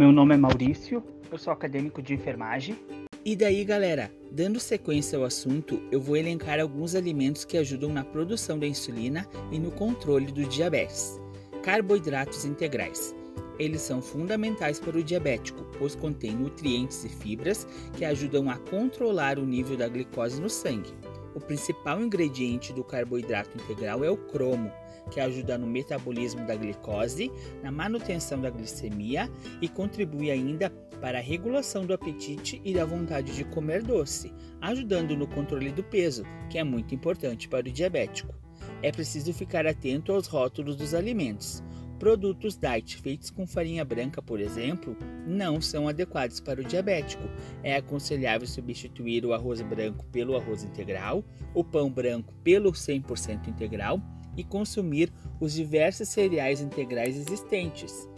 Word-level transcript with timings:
Meu 0.00 0.10
nome 0.10 0.34
é 0.34 0.38
Maurício, 0.38 1.04
eu 1.30 1.36
sou 1.36 1.52
acadêmico 1.52 2.00
de 2.00 2.14
enfermagem. 2.14 2.74
E 3.22 3.36
daí, 3.36 3.62
galera, 3.66 4.10
dando 4.32 4.58
sequência 4.58 5.18
ao 5.18 5.26
assunto, 5.26 5.78
eu 5.92 6.00
vou 6.00 6.16
elencar 6.16 6.58
alguns 6.58 6.94
alimentos 6.94 7.44
que 7.44 7.58
ajudam 7.58 7.92
na 7.92 8.02
produção 8.02 8.58
da 8.58 8.66
insulina 8.66 9.28
e 9.52 9.58
no 9.58 9.70
controle 9.70 10.32
do 10.32 10.46
diabetes. 10.46 11.20
Carboidratos 11.62 12.46
integrais. 12.46 13.14
Eles 13.58 13.82
são 13.82 14.00
fundamentais 14.00 14.80
para 14.80 14.96
o 14.96 15.04
diabético, 15.04 15.66
pois 15.78 15.94
contêm 15.94 16.34
nutrientes 16.34 17.04
e 17.04 17.10
fibras 17.10 17.66
que 17.92 18.02
ajudam 18.02 18.48
a 18.48 18.56
controlar 18.56 19.38
o 19.38 19.44
nível 19.44 19.76
da 19.76 19.86
glicose 19.86 20.40
no 20.40 20.48
sangue. 20.48 20.94
O 21.34 21.40
principal 21.40 22.02
ingrediente 22.02 22.72
do 22.72 22.82
carboidrato 22.82 23.56
integral 23.56 24.04
é 24.04 24.10
o 24.10 24.16
cromo, 24.16 24.72
que 25.10 25.20
ajuda 25.20 25.56
no 25.56 25.66
metabolismo 25.66 26.46
da 26.46 26.54
glicose, 26.54 27.30
na 27.62 27.70
manutenção 27.70 28.40
da 28.40 28.50
glicemia 28.50 29.30
e 29.60 29.68
contribui 29.68 30.30
ainda 30.30 30.70
para 31.00 31.18
a 31.18 31.22
regulação 31.22 31.86
do 31.86 31.94
apetite 31.94 32.60
e 32.64 32.74
da 32.74 32.84
vontade 32.84 33.34
de 33.34 33.44
comer 33.44 33.82
doce, 33.82 34.32
ajudando 34.60 35.16
no 35.16 35.26
controle 35.26 35.70
do 35.70 35.82
peso, 35.82 36.24
que 36.50 36.58
é 36.58 36.64
muito 36.64 36.94
importante 36.94 37.48
para 37.48 37.68
o 37.68 37.72
diabético. 37.72 38.34
É 38.82 38.90
preciso 38.90 39.32
ficar 39.32 39.66
atento 39.66 40.12
aos 40.12 40.26
rótulos 40.26 40.76
dos 40.76 40.94
alimentos. 40.94 41.62
Produtos 42.00 42.56
diet 42.56 42.96
feitos 42.96 43.28
com 43.28 43.46
farinha 43.46 43.84
branca, 43.84 44.22
por 44.22 44.40
exemplo, 44.40 44.96
não 45.26 45.60
são 45.60 45.86
adequados 45.86 46.40
para 46.40 46.58
o 46.58 46.64
diabético. 46.64 47.22
É 47.62 47.76
aconselhável 47.76 48.48
substituir 48.48 49.26
o 49.26 49.34
arroz 49.34 49.60
branco 49.60 50.06
pelo 50.06 50.34
arroz 50.34 50.64
integral, 50.64 51.22
o 51.52 51.62
pão 51.62 51.90
branco 51.90 52.32
pelo 52.42 52.72
100% 52.72 53.48
integral 53.48 54.00
e 54.34 54.42
consumir 54.42 55.12
os 55.38 55.52
diversos 55.52 56.08
cereais 56.08 56.62
integrais 56.62 57.18
existentes. 57.18 58.08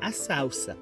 A 0.00 0.10
salsa. 0.10 0.76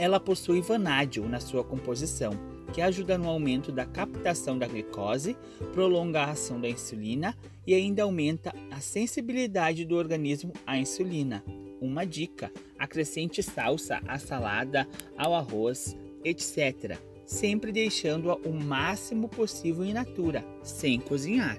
Ela 0.00 0.18
possui 0.18 0.62
vanádio 0.62 1.28
na 1.28 1.40
sua 1.40 1.62
composição, 1.62 2.32
que 2.72 2.80
ajuda 2.80 3.18
no 3.18 3.28
aumento 3.28 3.70
da 3.70 3.84
captação 3.84 4.58
da 4.58 4.66
glicose, 4.66 5.36
prolonga 5.74 6.22
a 6.22 6.30
ação 6.30 6.58
da 6.58 6.70
insulina 6.70 7.36
e 7.66 7.74
ainda 7.74 8.04
aumenta 8.04 8.50
a 8.70 8.80
sensibilidade 8.80 9.84
do 9.84 9.96
organismo 9.96 10.54
à 10.66 10.78
insulina. 10.78 11.44
Uma 11.82 12.06
dica: 12.06 12.50
acrescente 12.78 13.42
salsa 13.42 14.00
à 14.08 14.18
salada, 14.18 14.88
ao 15.18 15.34
arroz, 15.34 15.94
etc., 16.24 16.96
sempre 17.26 17.70
deixando-a 17.70 18.36
o 18.36 18.54
máximo 18.54 19.28
possível 19.28 19.84
in 19.84 19.92
natura, 19.92 20.42
sem 20.62 20.98
cozinhar. 20.98 21.58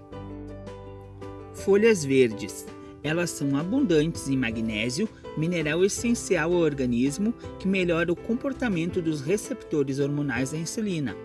Folhas 1.54 2.04
verdes. 2.04 2.66
Elas 3.04 3.30
são 3.30 3.56
abundantes 3.56 4.28
em 4.28 4.38
magnésio, 4.38 5.08
mineral 5.38 5.84
essencial 5.84 6.54
ao 6.54 6.60
organismo 6.60 7.34
que 7.60 7.68
melhora 7.68 8.12
o 8.12 8.16
comportamento 8.16 9.02
dos 9.02 9.22
receptores 9.22 10.00
hormonais 10.00 10.52
da 10.52 10.58
insulina, 10.58 11.16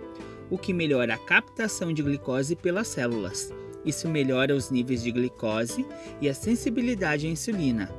o 0.50 0.56
que 0.56 0.72
melhora 0.72 1.14
a 1.14 1.18
captação 1.18 1.92
de 1.92 2.02
glicose 2.02 2.54
pelas 2.54 2.88
células. 2.88 3.52
Isso 3.84 4.08
melhora 4.08 4.54
os 4.54 4.70
níveis 4.70 5.02
de 5.02 5.12
glicose 5.12 5.86
e 6.20 6.28
a 6.28 6.34
sensibilidade 6.34 7.26
à 7.26 7.30
insulina. 7.30 7.90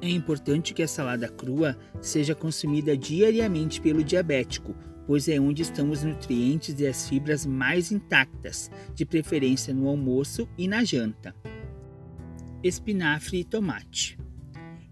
É 0.00 0.08
importante 0.08 0.72
que 0.72 0.82
a 0.82 0.88
salada 0.88 1.28
crua 1.28 1.76
seja 2.00 2.34
consumida 2.34 2.96
diariamente 2.96 3.80
pelo 3.80 4.02
diabético, 4.02 4.74
pois 5.06 5.28
é 5.28 5.40
onde 5.40 5.62
estão 5.62 5.90
os 5.90 6.02
nutrientes 6.02 6.78
e 6.78 6.86
as 6.86 7.08
fibras 7.08 7.46
mais 7.46 7.90
intactas, 7.90 8.70
de 8.94 9.04
preferência 9.04 9.72
no 9.72 9.88
almoço 9.88 10.48
e 10.56 10.68
na 10.68 10.84
janta. 10.84 11.34
Espinafre 12.62 13.40
e 13.40 13.44
tomate. 13.44 14.18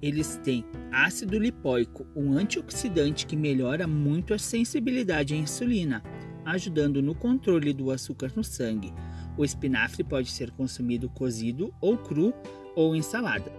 Eles 0.00 0.38
têm 0.44 0.64
ácido 0.92 1.38
lipóico, 1.38 2.06
um 2.14 2.32
antioxidante 2.32 3.26
que 3.26 3.36
melhora 3.36 3.86
muito 3.86 4.34
a 4.34 4.38
sensibilidade 4.38 5.34
à 5.34 5.36
insulina, 5.36 6.02
ajudando 6.44 7.02
no 7.02 7.14
controle 7.14 7.72
do 7.72 7.90
açúcar 7.90 8.30
no 8.36 8.44
sangue. 8.44 8.92
O 9.38 9.44
espinafre 9.44 10.04
pode 10.04 10.30
ser 10.30 10.50
consumido 10.50 11.08
cozido 11.08 11.72
ou 11.80 11.96
cru 11.96 12.32
ou 12.74 12.94
em 12.94 13.02
salada. 13.02 13.52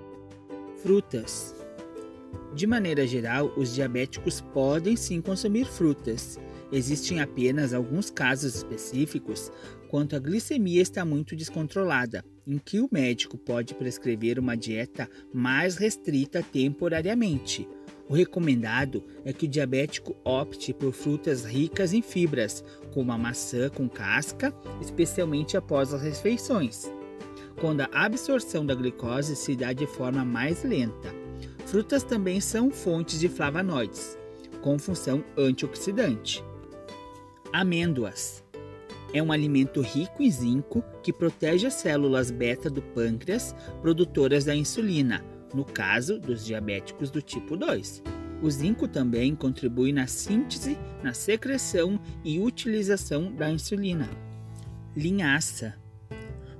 Frutas. 0.78 1.56
De 2.54 2.66
maneira 2.66 3.06
geral, 3.06 3.52
os 3.58 3.74
diabéticos 3.74 4.42
podem 4.42 4.96
sim 4.96 5.22
consumir 5.22 5.66
frutas. 5.66 6.40
Existem 6.72 7.22
apenas 7.22 7.74
alguns 7.74 8.10
casos 8.10 8.56
específicos 8.56 9.52
quando 9.90 10.16
a 10.16 10.20
glicemia 10.20 10.82
está 10.82 11.06
muito 11.06 11.36
descontrolada, 11.36 12.26
em 12.46 12.58
que 12.58 12.82
o 12.82 12.90
médico 12.92 13.38
pode 13.38 13.74
prescrever 13.74 14.38
uma 14.38 14.56
dieta 14.56 15.10
mais 15.34 15.78
restrita 15.78 16.44
temporariamente. 16.44 17.68
O 18.10 18.14
recomendado 18.14 19.04
é 19.26 19.34
que 19.34 19.46
o 19.46 19.50
diabético 19.50 20.16
opte 20.24 20.74
por 20.74 20.94
frutas 20.94 21.46
ricas 21.46 21.94
em 21.94 22.02
fibras, 22.02 22.64
como 22.94 23.12
a 23.12 23.18
maçã 23.18 23.70
com 23.70 23.88
casca, 23.88 24.54
especialmente 24.82 25.58
após 25.58 25.94
as 25.94 26.02
refeições, 26.02 26.92
quando 27.60 27.82
a 27.82 27.90
absorção 27.92 28.66
da 28.66 28.76
glicose 28.76 29.36
se 29.36 29.56
dá 29.56 29.74
de 29.74 29.88
forma 29.88 30.24
mais 30.24 30.64
lenta. 30.64 31.14
Frutas 31.66 32.04
também 32.04 32.40
são 32.40 32.72
fontes 32.72 33.20
de 33.20 33.28
flavonoides, 33.28 34.18
com 34.62 34.80
função 34.80 35.24
antioxidante. 35.38 36.42
Amêndoas. 37.54 38.44
É 39.14 39.24
um 39.24 39.32
alimento 39.32 39.82
rico 39.82 40.22
em 40.22 40.30
zinco 40.30 40.84
que 41.02 41.14
protege 41.14 41.66
as 41.66 41.76
células 41.76 42.30
beta 42.30 42.70
do 42.70 42.82
pâncreas, 42.82 43.56
produtoras 43.82 44.46
da 44.46 44.56
insulina, 44.56 45.24
no 45.54 45.64
caso 45.64 46.20
dos 46.20 46.46
diabéticos 46.46 47.10
do 47.10 47.22
tipo 47.22 47.56
2. 47.56 48.04
O 48.42 48.52
zinco 48.52 48.88
também 48.88 49.34
contribui 49.34 49.92
na 49.92 50.08
síntese, 50.08 50.78
na 51.02 51.14
secreção 51.14 52.00
e 52.24 52.40
utilização 52.40 53.32
da 53.32 53.50
insulina. 53.50 54.10
Linhaça 54.96 55.76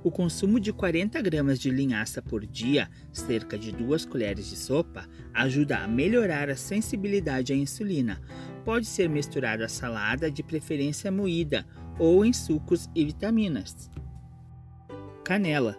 o 0.02 0.10
consumo 0.10 0.60
de 0.60 0.72
40 0.72 1.20
gramas 1.22 1.58
de 1.58 1.70
linhaça 1.70 2.22
por 2.22 2.46
dia, 2.46 2.88
cerca 3.12 3.58
de 3.58 3.72
2 3.72 4.04
colheres 4.04 4.48
de 4.48 4.56
sopa, 4.56 5.08
ajuda 5.34 5.78
a 5.78 5.88
melhorar 5.88 6.48
a 6.48 6.56
sensibilidade 6.56 7.52
à 7.52 7.56
insulina. 7.56 8.20
Pode 8.64 8.86
ser 8.86 9.08
misturado 9.08 9.64
à 9.64 9.68
salada, 9.68 10.30
de 10.30 10.42
preferência 10.42 11.10
moída, 11.10 11.66
ou 11.98 12.24
em 12.24 12.32
sucos 12.32 12.88
e 12.94 13.04
vitaminas. 13.04 13.90
Canela. 15.24 15.76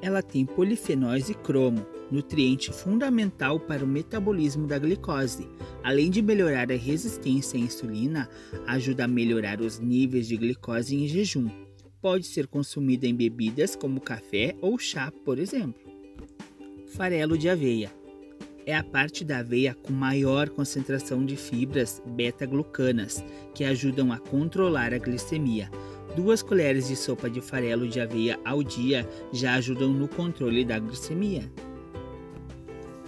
Ela 0.00 0.22
tem 0.22 0.46
polifenóis 0.46 1.28
e 1.28 1.34
cromo, 1.34 1.84
nutriente 2.10 2.72
fundamental 2.72 3.58
para 3.58 3.84
o 3.84 3.88
metabolismo 3.88 4.66
da 4.66 4.78
glicose. 4.78 5.48
Além 5.82 6.08
de 6.08 6.22
melhorar 6.22 6.70
a 6.70 6.76
resistência 6.76 7.58
à 7.58 7.62
insulina, 7.62 8.28
ajuda 8.66 9.04
a 9.04 9.08
melhorar 9.08 9.60
os 9.60 9.80
níveis 9.80 10.28
de 10.28 10.36
glicose 10.36 10.94
em 10.94 11.08
jejum 11.08 11.67
pode 12.00 12.26
ser 12.26 12.46
consumida 12.46 13.06
em 13.06 13.14
bebidas 13.14 13.74
como 13.74 14.00
café 14.00 14.54
ou 14.60 14.78
chá, 14.78 15.12
por 15.24 15.38
exemplo. 15.38 15.80
Farelo 16.88 17.36
de 17.36 17.48
aveia 17.48 17.92
é 18.68 18.76
a 18.76 18.84
parte 18.84 19.24
da 19.24 19.38
aveia 19.38 19.74
com 19.74 19.94
maior 19.94 20.50
concentração 20.50 21.24
de 21.24 21.36
fibras 21.36 22.02
beta-glucanas, 22.04 23.24
que 23.54 23.64
ajudam 23.64 24.12
a 24.12 24.18
controlar 24.18 24.92
a 24.92 24.98
glicemia. 24.98 25.70
Duas 26.14 26.42
colheres 26.42 26.86
de 26.86 26.94
sopa 26.94 27.30
de 27.30 27.40
farelo 27.40 27.88
de 27.88 27.98
aveia 27.98 28.38
ao 28.44 28.62
dia 28.62 29.08
já 29.32 29.54
ajudam 29.54 29.90
no 29.90 30.06
controle 30.06 30.66
da 30.66 30.78
glicemia. 30.78 31.50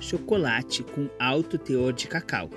Chocolate 0.00 0.82
com 0.82 1.10
alto 1.18 1.58
teor 1.58 1.92
de 1.92 2.08
cacau. 2.08 2.48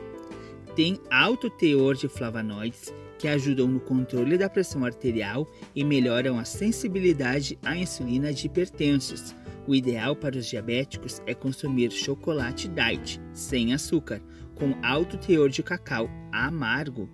Tem 0.73 0.97
alto 1.11 1.49
teor 1.49 1.95
de 1.95 2.07
flavonoides 2.07 2.93
que 3.23 3.27
ajudam 3.29 3.69
no 3.69 3.79
controle 3.79 4.37
da 4.37 4.49
pressão 4.49 4.83
arterial 4.83 5.49
e 5.73 5.81
melhoram 5.81 6.37
a 6.37 6.43
sensibilidade 6.43 7.57
à 7.63 7.73
insulina 7.73 8.33
de 8.33 8.47
hipertensos. 8.47 9.33
O 9.65 9.73
ideal 9.73 10.13
para 10.13 10.37
os 10.37 10.45
diabéticos 10.45 11.21
é 11.25 11.33
consumir 11.33 11.89
chocolate 11.89 12.67
diet, 12.67 13.21
sem 13.31 13.73
açúcar, 13.73 14.21
com 14.55 14.75
alto 14.83 15.17
teor 15.17 15.47
de 15.47 15.63
cacau 15.63 16.09
amargo. 16.33 17.09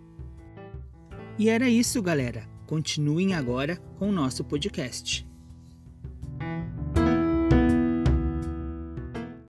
E 1.38 1.48
era 1.48 1.70
isso, 1.70 2.02
galera. 2.02 2.50
Continuem 2.66 3.36
agora 3.36 3.78
com 4.00 4.10
o 4.10 4.12
nosso 4.12 4.44
podcast. 4.44 5.29